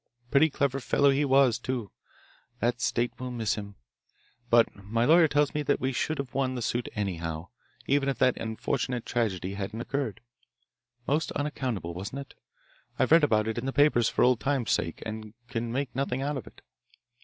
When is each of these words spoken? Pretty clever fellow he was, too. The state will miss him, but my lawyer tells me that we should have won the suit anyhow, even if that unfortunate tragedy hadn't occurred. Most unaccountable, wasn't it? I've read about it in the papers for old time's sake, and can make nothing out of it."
Pretty 0.31 0.49
clever 0.49 0.79
fellow 0.79 1.11
he 1.11 1.23
was, 1.23 1.59
too. 1.59 1.91
The 2.59 2.73
state 2.77 3.11
will 3.19 3.29
miss 3.29 3.53
him, 3.53 3.75
but 4.49 4.75
my 4.83 5.05
lawyer 5.05 5.27
tells 5.27 5.53
me 5.53 5.61
that 5.61 5.79
we 5.79 5.91
should 5.91 6.17
have 6.17 6.33
won 6.33 6.55
the 6.55 6.63
suit 6.63 6.89
anyhow, 6.95 7.49
even 7.85 8.09
if 8.09 8.17
that 8.17 8.35
unfortunate 8.37 9.05
tragedy 9.05 9.53
hadn't 9.53 9.79
occurred. 9.79 10.19
Most 11.05 11.31
unaccountable, 11.33 11.93
wasn't 11.93 12.21
it? 12.21 12.33
I've 12.97 13.11
read 13.11 13.23
about 13.23 13.47
it 13.47 13.59
in 13.59 13.67
the 13.67 13.71
papers 13.71 14.09
for 14.09 14.23
old 14.23 14.39
time's 14.39 14.71
sake, 14.71 15.03
and 15.05 15.35
can 15.49 15.71
make 15.71 15.95
nothing 15.95 16.23
out 16.23 16.35
of 16.35 16.47
it." 16.47 16.61